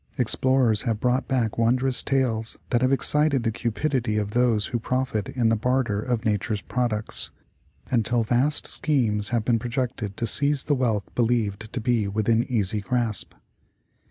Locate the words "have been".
9.29-9.59